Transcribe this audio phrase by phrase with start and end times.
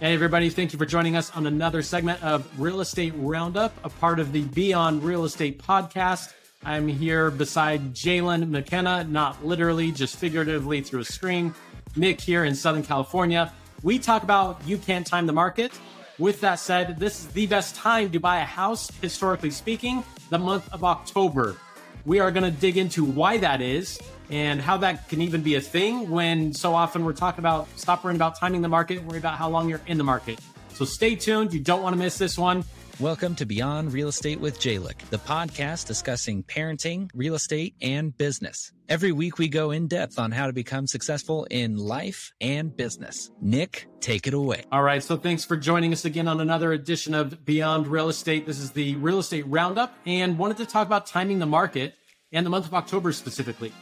[0.00, 3.90] Hey, everybody, thank you for joining us on another segment of Real Estate Roundup, a
[3.90, 6.32] part of the Beyond Real Estate podcast.
[6.64, 11.54] I'm here beside Jalen McKenna, not literally, just figuratively through a screen.
[11.96, 13.52] Nick here in Southern California.
[13.82, 15.70] We talk about you can't time the market.
[16.18, 20.38] With that said, this is the best time to buy a house, historically speaking, the
[20.38, 21.58] month of October.
[22.06, 25.56] We are going to dig into why that is and how that can even be
[25.56, 29.18] a thing when so often we're talking about stop worrying about timing the market, worry
[29.18, 30.38] about how long you're in the market.
[30.72, 31.52] So stay tuned.
[31.52, 32.64] You don't want to miss this one.
[33.00, 38.72] Welcome to Beyond Real Estate with Jalik, the podcast discussing parenting, real estate, and business.
[38.90, 43.30] Every week we go in depth on how to become successful in life and business.
[43.40, 44.64] Nick, take it away.
[44.70, 45.02] All right.
[45.02, 48.44] So thanks for joining us again on another edition of Beyond Real Estate.
[48.44, 51.94] This is the real estate roundup and wanted to talk about timing the market
[52.32, 53.72] and the month of October specifically.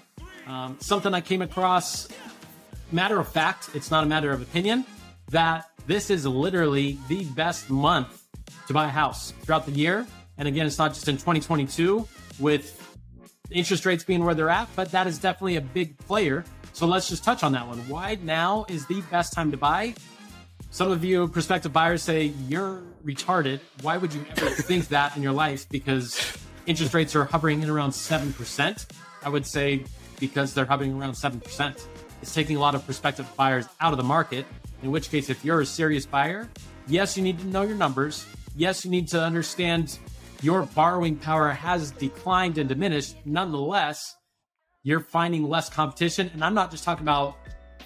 [0.48, 2.08] Um, something I came across,
[2.90, 4.86] matter of fact, it's not a matter of opinion,
[5.30, 8.24] that this is literally the best month
[8.66, 10.06] to buy a house throughout the year.
[10.38, 12.74] And again, it's not just in 2022 with
[13.50, 16.44] interest rates being where they're at, but that is definitely a big player.
[16.72, 17.78] So let's just touch on that one.
[17.86, 19.94] Why now is the best time to buy?
[20.70, 23.60] Some of you prospective buyers say you're retarded.
[23.82, 25.68] Why would you ever think that in your life?
[25.68, 28.86] Because interest rates are hovering in around 7%.
[29.24, 29.84] I would say
[30.18, 31.86] because they're hovering around 7%.
[32.22, 34.46] It's taking a lot of prospective buyers out of the market.
[34.82, 36.48] In which case, if you're a serious buyer,
[36.86, 38.26] yes, you need to know your numbers.
[38.56, 39.98] Yes, you need to understand
[40.42, 43.16] your borrowing power has declined and diminished.
[43.24, 44.16] Nonetheless,
[44.82, 46.30] you're finding less competition.
[46.32, 47.36] And I'm not just talking about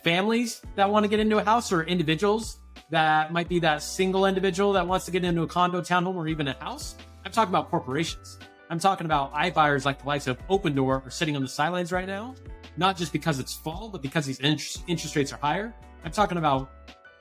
[0.04, 2.58] families that want to get into a house or individuals
[2.90, 6.28] that might be that single individual that wants to get into a condo, townhome, or
[6.28, 6.94] even a house.
[7.24, 8.38] I'm talking about corporations.
[8.72, 12.06] I'm talking about iBuyers like the likes of Opendoor are sitting on the sidelines right
[12.06, 12.34] now,
[12.78, 15.74] not just because it's fall, but because these interest, interest rates are higher.
[16.06, 16.70] I'm talking about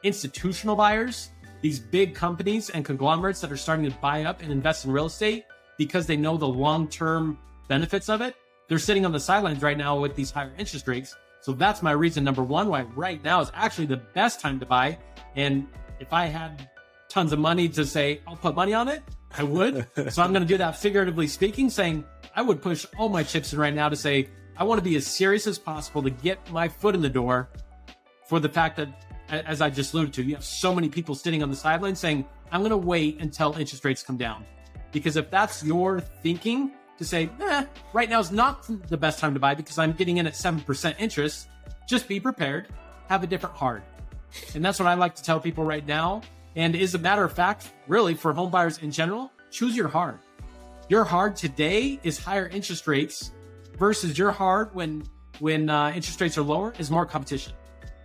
[0.03, 4.85] institutional buyers, these big companies and conglomerates that are starting to buy up and invest
[4.85, 5.43] in real estate
[5.77, 7.37] because they know the long term
[7.67, 8.33] benefits of it.
[8.69, 11.17] They're sitting on the sidelines right now with these higher interest rates.
[11.41, 14.65] So that's my reason number one why right now is actually the best time to
[14.65, 14.97] buy.
[15.35, 15.67] And
[15.99, 16.69] if I had
[17.09, 19.03] tons of money to say, I'll put money on it,
[19.37, 19.87] I would.
[20.09, 22.03] so I'm going to do that figuratively speaking, saying
[22.35, 24.95] I would push all my chips in right now to say I want to be
[24.95, 27.49] as serious as possible to get my foot in the door
[28.27, 28.89] for the fact that,
[29.29, 32.25] as I just alluded to, you have so many people sitting on the sideline saying,
[32.51, 34.45] I'm going to wait until interest rates come down.
[34.91, 39.33] Because if that's your thinking to say, eh, right now is not the best time
[39.33, 41.47] to buy because I'm getting in at 7% interest,
[41.87, 42.67] just be prepared,
[43.07, 43.83] have a different heart.
[44.53, 46.21] And that's what I like to tell people right now
[46.55, 50.19] and is a matter of fact, really for homebuyers in general, choose your hard.
[50.89, 53.31] Your hard today is higher interest rates
[53.77, 55.03] versus your hard when
[55.39, 57.53] when uh, interest rates are lower is more competition.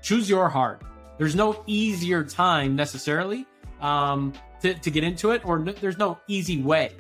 [0.01, 0.83] Choose your hard.
[1.19, 3.47] There's no easier time necessarily
[3.81, 4.33] um,
[4.63, 6.93] to, to get into it, or no, there's no easy way.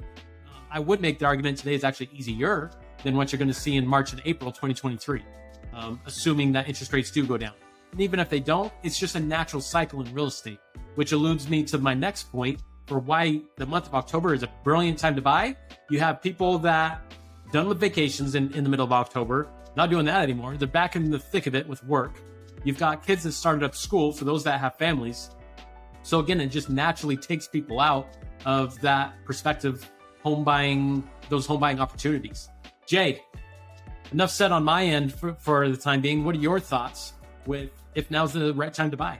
[0.70, 2.70] I would make the argument today is actually easier
[3.02, 5.22] than what you're going to see in March and April 2023,
[5.72, 7.54] um, assuming that interest rates do go down.
[7.96, 10.58] And even if they don't, it's just a natural cycle in real estate
[10.96, 14.50] which alludes me to my next point for why the month of October is a
[14.64, 15.56] brilliant time to buy.
[15.88, 17.00] You have people that
[17.52, 20.58] done with vacations in, in the middle of October, not doing that anymore.
[20.58, 22.20] They're back in the thick of it with work.
[22.64, 25.30] You've got kids that started up school for those that have families.
[26.02, 28.14] So again, it just naturally takes people out
[28.44, 29.90] of that perspective
[30.22, 32.50] home buying, those home buying opportunities.
[32.86, 33.22] Jay,
[34.12, 36.24] enough said on my end for, for the time being.
[36.24, 37.14] What are your thoughts
[37.46, 39.18] with if now's the right time to buy?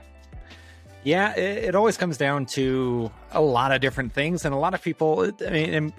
[1.03, 4.73] Yeah, it, it, always comes down to a lot of different things, and a lot
[4.73, 5.31] of people.
[5.45, 5.93] I mean,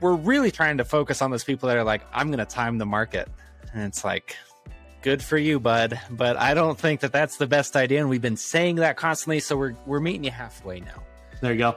[0.00, 2.78] we're really trying to focus on those people that are like, "I'm going to time
[2.78, 3.28] the market,"
[3.72, 4.36] and it's like,
[5.02, 6.00] good for you, bud.
[6.10, 9.40] But I don't think that that's the best idea, and we've been saying that constantly.
[9.40, 11.02] So we're we're meeting you halfway now.
[11.40, 11.76] There you go.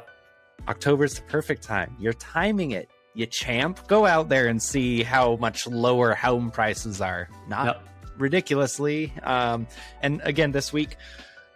[0.67, 1.95] October's the perfect time.
[1.99, 2.89] You're timing it.
[3.13, 3.87] You champ.
[3.87, 7.29] Go out there and see how much lower home prices are.
[7.47, 7.87] Not yep.
[8.17, 9.13] Ridiculously.
[9.23, 9.67] Um,
[10.01, 10.97] and again, this week,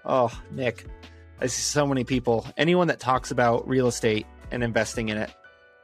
[0.05, 0.85] oh, Nick,
[1.39, 5.31] I see so many people, anyone that talks about real estate and investing in it,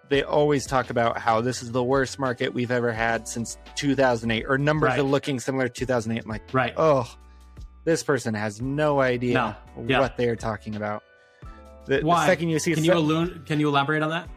[0.09, 4.45] they always talk about how this is the worst market we've ever had since 2008,
[4.47, 5.00] or numbers right.
[5.00, 6.24] are looking similar to 2008.
[6.24, 6.74] I'm like, right.
[6.77, 7.12] oh,
[7.83, 9.33] this person has no idea
[9.75, 9.83] no.
[9.85, 10.00] yeah.
[10.00, 11.03] what they're talking about.
[11.85, 12.21] The, Why?
[12.21, 14.29] The second you see, can you allude, can you elaborate on that?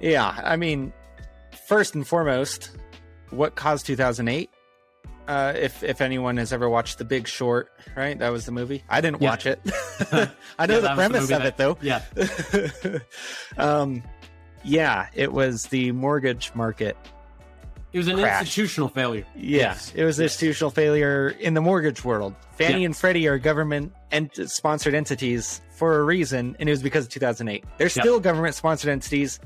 [0.00, 0.92] Yeah, I mean,
[1.68, 2.70] first and foremost,
[3.30, 4.50] what caused 2008?
[5.28, 8.18] Uh, if if anyone has ever watched The Big Short, right?
[8.18, 8.82] That was the movie.
[8.88, 9.30] I didn't yeah.
[9.30, 9.60] watch it.
[10.58, 11.78] I know yeah, the premise the of it though.
[11.80, 12.02] Yeah.
[13.56, 14.02] um,
[14.64, 16.96] yeah, it was the mortgage market
[17.92, 18.40] It was an crashed.
[18.42, 19.24] institutional failure.
[19.34, 19.92] Yeah, Yes.
[19.94, 22.34] it was institutional failure in the mortgage world.
[22.56, 22.86] Fannie Yeah.
[22.86, 27.10] and Freddie are government and sponsored entities for a reason, and it was because of
[27.10, 27.64] 2008.
[27.78, 29.40] They're still government sponsored entities.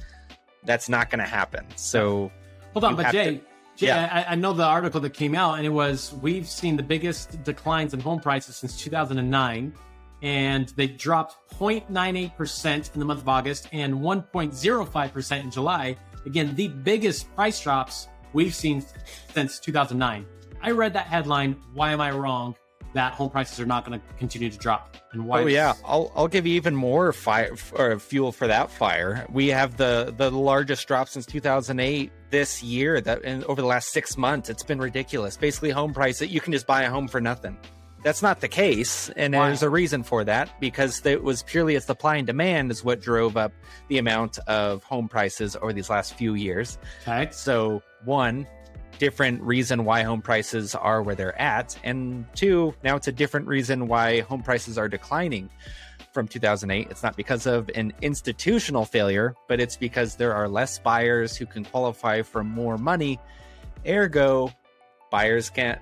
[0.64, 1.66] That's not going to happen.
[1.76, 2.30] So
[2.72, 3.40] Hold on, but Jay, to- Jay,
[3.78, 4.24] Yeah.
[4.28, 7.42] I, I know the article that came out, and it was we've seen the biggest
[7.44, 9.72] declines in home prices since 2009,
[10.22, 15.96] and they dropped 0.98 percent in the month of August and 1.05 percent in July.
[16.24, 18.84] Again, the biggest price drops we've seen
[19.32, 20.26] since 2009.
[20.62, 21.56] I read that headline.
[21.74, 22.56] Why am I wrong?
[22.94, 25.42] That home prices are not going to continue to drop, and why?
[25.42, 29.26] Oh yeah, I'll I'll give you even more fire or fuel for that fire.
[29.30, 33.00] We have the the largest drop since 2008 this year.
[33.00, 35.36] That in, over the last six months, it's been ridiculous.
[35.36, 37.56] Basically, home price that you can just buy a home for nothing.
[38.02, 41.80] That's not the case, and there's a reason for that because it was purely a
[41.80, 43.52] supply and demand is what drove up
[43.88, 46.78] the amount of home prices over these last few years.
[47.02, 47.28] Okay.
[47.32, 48.46] So, one,
[48.98, 51.78] different reason why home prices are where they're at.
[51.84, 55.50] And two, now it's a different reason why home prices are declining
[56.16, 56.88] from 2008.
[56.90, 61.44] It's not because of an institutional failure, but it's because there are less buyers who
[61.44, 63.20] can qualify for more money.
[63.86, 64.50] Ergo,
[65.10, 65.78] buyers can't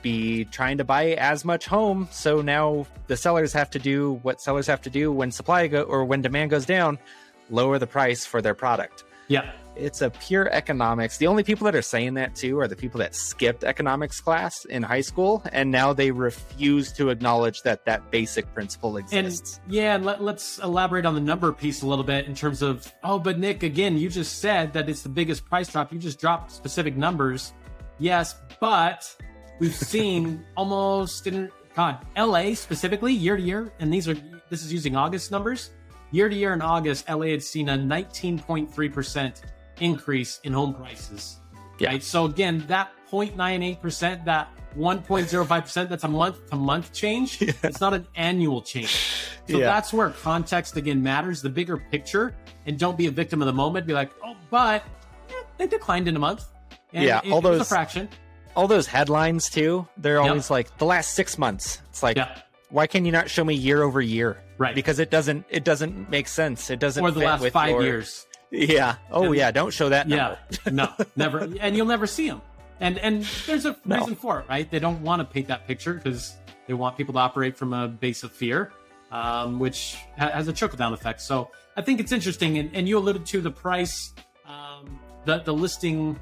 [0.00, 2.08] be trying to buy as much home.
[2.10, 5.82] So now the sellers have to do what sellers have to do when supply go
[5.82, 6.98] or when demand goes down,
[7.50, 9.52] lower the price for their product Yeah.
[9.76, 11.18] it's a pure economics.
[11.18, 14.64] The only people that are saying that too are the people that skipped economics class
[14.66, 19.60] in high school, and now they refuse to acknowledge that that basic principle exists.
[19.64, 22.62] And yeah, and let, let's elaborate on the number piece a little bit in terms
[22.62, 25.92] of, oh, but Nick, again, you just said that it's the biggest price drop.
[25.92, 27.52] You just dropped specific numbers.
[27.98, 29.14] Yes, but
[29.58, 34.14] we've seen almost in God, LA specifically year to year, and these are
[34.50, 35.70] this is using August numbers.
[36.14, 39.42] Year to year in August, LA had seen a 19.3%
[39.80, 41.38] increase in home prices.
[41.80, 41.88] Yeah.
[41.88, 42.02] Right.
[42.04, 47.42] So again, that 0.98%, that 1.05%, that's a month to month change.
[47.64, 48.94] It's not an annual change.
[49.48, 49.66] So Yeah.
[49.66, 53.52] that's where context again matters, the bigger picture, and don't be a victim of the
[53.52, 53.84] moment.
[53.84, 54.84] Be like, oh, but
[55.30, 56.44] yeah, they declined in a month.
[56.92, 58.08] Yeah, it, all was a those- fraction.
[58.54, 60.28] All those headlines too, they're Yep.
[60.28, 61.82] always like the last six months.
[61.90, 62.38] It's like, Yeah.
[62.70, 64.40] why can you not show me year over year?
[64.58, 64.74] Right.
[64.74, 66.70] Because it doesn't it doesn't make sense.
[66.70, 68.26] It doesn't Or the last five your- years.
[68.50, 68.96] Yeah.
[69.10, 69.50] Oh And- yeah.
[69.50, 70.08] Don't show that.
[70.08, 70.36] Yeah,
[70.70, 72.40] no, never, and you'll never see them.
[72.80, 73.96] And and there's a No.
[73.98, 74.70] reason for it, right?
[74.70, 76.36] They don't want to paint that picture because
[76.68, 78.72] they want people to operate from a base of fear,
[79.10, 81.20] um, which ha- has a trickle down effect.
[81.20, 84.12] So I think it's interesting, and, and you alluded to the price,
[84.46, 86.18] um, the the listing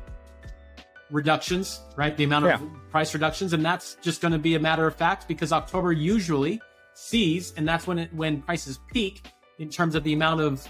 [1.10, 2.16] reductions, right?
[2.16, 2.68] The amount of Yeah.
[2.90, 6.60] price reductions, and that's just going to be a matter of fact because October usually
[6.94, 9.26] sees, and that's when it when prices peak
[9.58, 10.66] in terms of the amount of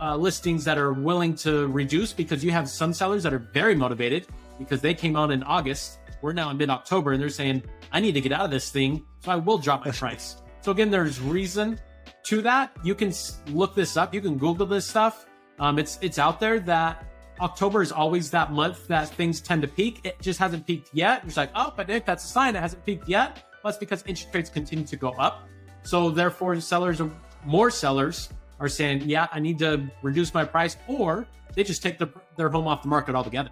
[0.00, 3.74] uh, listings that are willing to reduce because you have some sellers that are very
[3.74, 4.26] motivated
[4.58, 5.98] because they came out in August.
[6.20, 8.70] We're now in mid October and they're saying, I need to get out of this
[8.70, 10.36] thing, so I will drop my price.
[10.60, 11.80] So, again, there's reason
[12.24, 12.76] to that.
[12.84, 13.12] You can
[13.48, 15.26] look this up, you can Google this stuff.
[15.58, 17.04] Um, it's, it's out there that
[17.40, 20.00] October is always that month that things tend to peak.
[20.04, 21.22] It just hasn't peaked yet.
[21.26, 23.44] It's like, oh, but Nick, that's a sign it hasn't peaked yet.
[23.62, 25.48] Well, that's because interest rates continue to go up.
[25.82, 27.10] So therefore, sellers are
[27.44, 28.28] more sellers
[28.60, 32.48] are saying, yeah, I need to reduce my price, or they just take the, their
[32.48, 33.50] home off the market altogether.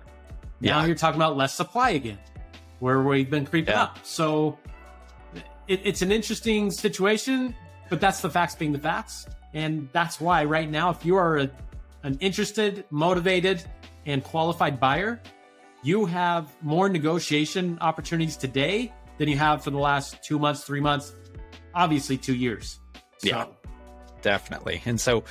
[0.60, 2.18] Now you're talking about less supply again,
[2.78, 3.84] where we've been creeping Yeah.
[3.84, 3.98] up.
[4.04, 4.58] So
[5.66, 7.54] it, it's an interesting situation,
[7.88, 9.26] but that's the facts being the facts.
[9.52, 11.50] And that's why right now, if you are a,
[12.04, 13.64] an interested, motivated,
[14.06, 15.20] and qualified buyer,
[15.82, 20.80] you have more negotiation opportunities today than you have for the last two months, three
[20.80, 21.14] months,
[21.74, 22.80] obviously two years.
[23.18, 23.46] So, Yeah.
[24.22, 25.24] definitely and so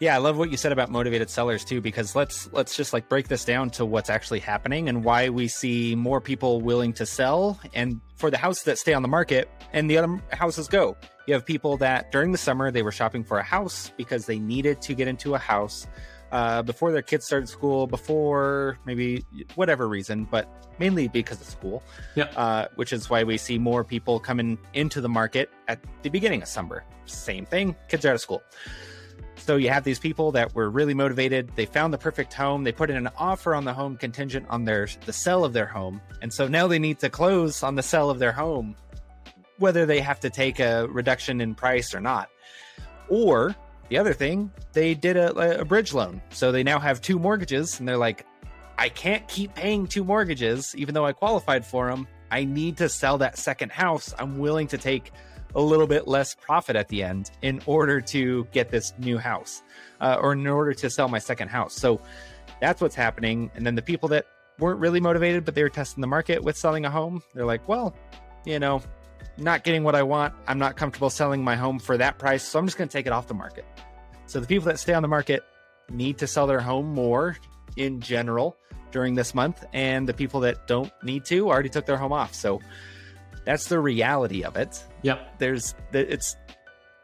[0.00, 3.08] yeah i love what you said about motivated sellers too because let's let's just like
[3.08, 7.04] break this down to what's actually happening and why we see more people willing to
[7.06, 10.96] sell and for the houses that stay on the market and the other houses go
[11.26, 14.38] you have people that during the summer they were shopping for a house because they
[14.38, 15.86] needed to get into a house
[16.32, 21.82] uh, before their kids started school before maybe whatever reason but mainly because of school
[22.14, 22.32] Yep.
[22.36, 26.42] uh, which is why we see more people coming into the market at the beginning
[26.42, 26.84] of summer.
[27.06, 28.42] Same thing, kids are out of school.
[29.36, 31.52] So you have these people that were really motivated.
[31.54, 32.64] They found the perfect home.
[32.64, 35.66] They put in an offer on the home contingent on their the sale of their
[35.66, 38.74] home, and so now they need to close on the sale of their home,
[39.58, 42.28] whether they have to take a reduction in price or not.
[43.08, 43.54] Or
[43.88, 47.78] the other thing, they did a, a bridge loan, so they now have two mortgages,
[47.78, 48.26] and they're like,
[48.78, 52.06] I can't keep paying two mortgages, even though I qualified for them.
[52.30, 54.12] I need to sell that second house.
[54.18, 55.12] I'm willing to take
[55.54, 59.62] a little bit less profit at the end in order to get this new house
[60.00, 61.74] uh, or in order to sell my second house.
[61.74, 62.00] So
[62.60, 63.50] that's what's happening.
[63.54, 64.26] And then the people that
[64.58, 67.22] weren't really motivated, but they were testing the market with selling a home.
[67.34, 67.94] They're like, well,
[68.44, 68.82] you know,
[69.38, 70.34] not getting what I want.
[70.46, 72.42] I'm not comfortable selling my home for that price.
[72.42, 73.64] So I'm just going to take it off the market.
[74.26, 75.42] So the people that stay on the market
[75.90, 77.36] need to sell their home more
[77.76, 78.56] in general
[78.90, 79.64] during this month.
[79.72, 82.34] And the people that don't need to already took their home off.
[82.34, 82.60] So
[83.44, 84.82] that's the reality of it.
[85.02, 85.38] Yep.
[85.38, 86.36] There's, it's,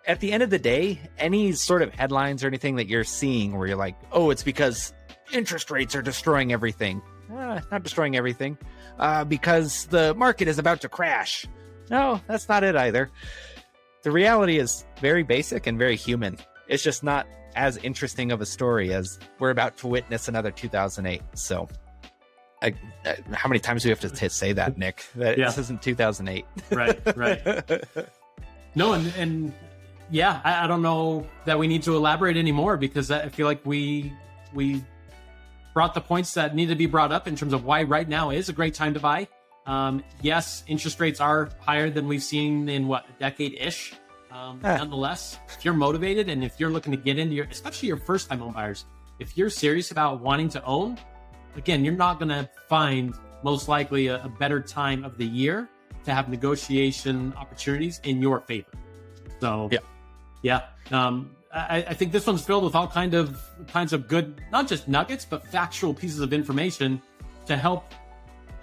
[0.06, 3.56] at the end of the day, any sort of headlines or anything that you're seeing
[3.56, 4.92] where you're like, oh, it's because
[5.32, 7.00] interest rates are destroying everything.
[7.32, 8.58] Uh, not destroying everything.
[8.98, 11.46] Uh, because the market is about to crash.
[11.92, 13.10] No, that's not it either.
[14.02, 16.38] The reality is very basic and very human.
[16.66, 21.20] It's just not as interesting of a story as we're about to witness another 2008.
[21.34, 21.68] So,
[22.62, 22.72] I,
[23.04, 25.04] I, how many times do we have to t- say that, Nick?
[25.16, 25.46] That yeah.
[25.46, 26.46] this isn't 2008.
[26.70, 27.84] right, right.
[28.74, 29.52] No, and, and
[30.10, 33.66] yeah, I, I, don't know that we need to elaborate anymore because I feel like
[33.66, 34.10] we
[34.54, 34.82] we
[35.74, 38.30] brought the points that need to be brought up in terms of why right now
[38.30, 39.28] is a great time to buy.
[39.66, 43.94] Um, yes, interest rates are higher than we've seen in what a decade ish.
[44.30, 44.76] Um, ah.
[44.78, 48.28] Nonetheless, if you're motivated and if you're looking to get into your, especially your first
[48.28, 48.86] time home buyers,
[49.18, 50.98] if you're serious about wanting to own,
[51.56, 55.68] again, you're not going to find most likely a, a better time of the year
[56.04, 58.70] to have negotiation opportunities in your favor.
[59.40, 59.78] So, yeah,
[60.42, 60.62] yeah.
[60.90, 64.66] Um, I, I, think this one's filled with all kind of kinds of good, not
[64.66, 67.02] just nuggets, but factual pieces of information
[67.46, 67.92] to help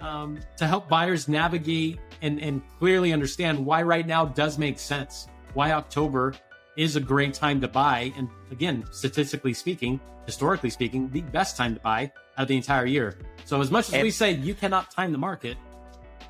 [0.00, 5.28] um, to help buyers navigate and, and clearly understand why right now does make sense.
[5.54, 6.34] Why October
[6.76, 11.74] is a great time to buy, and again, statistically speaking, historically speaking, the best time
[11.74, 13.18] to buy out of the entire year.
[13.44, 15.56] So as much as and, we say you cannot time the market,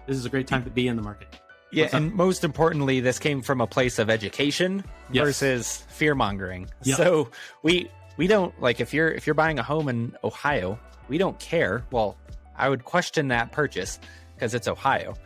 [0.07, 1.29] this is a great time to be in the market.
[1.73, 5.25] Yeah, and most importantly, this came from a place of education yes.
[5.25, 6.69] versus fear mongering.
[6.83, 6.97] Yep.
[6.97, 7.31] So
[7.63, 11.39] we we don't like if you're if you're buying a home in Ohio, we don't
[11.39, 11.85] care.
[11.93, 12.17] Well,
[12.61, 13.99] I would question that purchase
[14.35, 15.15] because it's Ohio.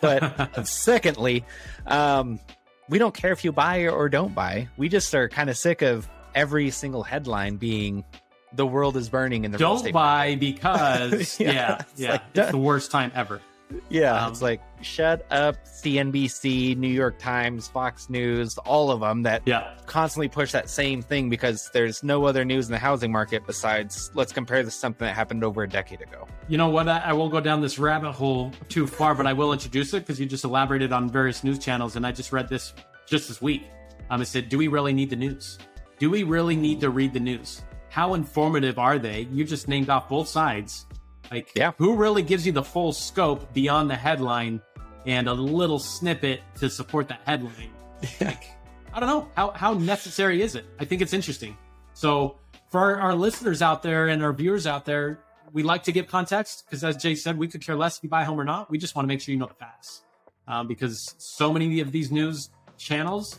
[0.00, 1.44] But secondly,
[1.86, 2.40] um,
[2.88, 4.68] we don't care if you buy or don't buy.
[4.76, 8.04] We just are kind of sick of every single headline being
[8.52, 12.58] the world is burning in the don't buy because yeah, yeah, yeah like, it's the
[12.58, 13.40] worst time ever.
[13.88, 19.22] Yeah, um, it's like shut up, CNBC, New York Times, Fox News, all of them
[19.22, 19.74] that yeah.
[19.86, 24.10] constantly push that same thing because there's no other news in the housing market besides
[24.14, 26.26] let's compare this to something that happened over a decade ago.
[26.48, 26.88] You know what?
[26.88, 30.00] I, I won't go down this rabbit hole too far, but I will introduce it
[30.00, 32.74] because you just elaborated on various news channels, and I just read this
[33.06, 33.64] just this week.
[34.10, 35.58] Um, it said, "Do we really need the news?
[35.98, 37.62] Do we really need to read the news?
[37.88, 39.28] How informative are they?
[39.30, 40.86] You just named off both sides."
[41.32, 41.72] Like, yeah.
[41.78, 44.60] who really gives you the full scope beyond the headline
[45.06, 47.72] and a little snippet to support that headline?
[48.20, 48.44] like,
[48.92, 49.28] I don't know.
[49.34, 50.66] How, how necessary is it?
[50.78, 51.56] I think it's interesting.
[51.94, 52.36] So,
[52.68, 55.20] for our, our listeners out there and our viewers out there,
[55.52, 58.10] we like to give context because, as Jay said, we could care less if you
[58.10, 58.70] buy home or not.
[58.70, 60.02] We just want to make sure you know the facts
[60.48, 63.38] um, because so many of these news channels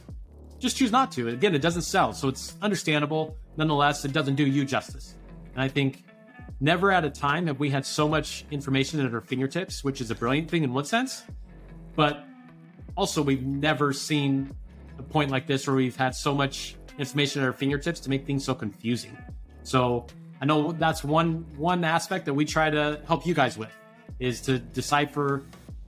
[0.60, 1.28] just choose not to.
[1.28, 3.38] Again, it doesn't sell, so it's understandable.
[3.58, 5.16] Nonetheless, it doesn't do you justice.
[5.54, 6.04] And I think
[6.60, 10.12] never at a time have we had so much information at our fingertips, which is
[10.12, 11.24] a brilliant thing in one sense.
[11.96, 12.26] But
[12.96, 14.56] also, we've never seen
[14.98, 18.26] a point like this where we've had so much information at our fingertips to make
[18.26, 19.18] things so confusing.
[19.64, 20.06] So
[20.42, 23.72] I know that's one one aspect that we try to help you guys with
[24.20, 25.44] is to decipher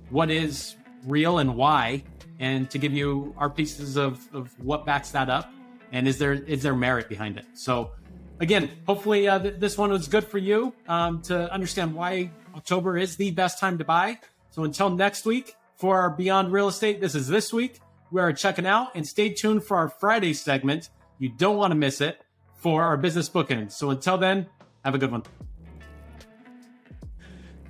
[0.09, 2.03] what is real and why,
[2.39, 5.51] and to give you our pieces of, of what backs that up,
[5.91, 7.45] and is there is there merit behind it.
[7.53, 7.91] So
[8.39, 12.97] again, hopefully uh, th- this one was good for you um, to understand why October
[12.97, 14.19] is the best time to buy.
[14.51, 17.79] So until next week for our Beyond Real Estate, this is this week.
[18.11, 20.89] We are checking out and stay tuned for our Friday segment.
[21.19, 22.21] You don't want to miss it
[22.55, 23.73] for our business bookends.
[23.73, 24.47] So until then,
[24.83, 25.23] have a good one.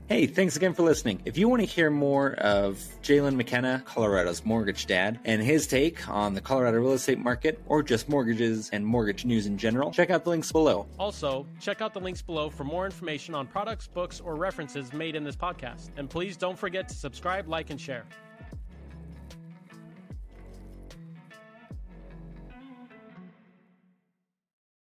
[0.08, 1.20] Hey, thanks again for listening.
[1.26, 6.08] If you want to hear more of Jalen McKenna, Colorado's mortgage dad, and his take
[6.08, 10.12] on the Colorado real estate market, or just mortgages and mortgage news in general, check
[10.12, 10.86] out the links below.
[11.00, 15.16] Also, check out the links below for more information on products, books, or references made
[15.16, 15.90] in this podcast.
[15.98, 18.06] And please don't forget to subscribe, like, and share.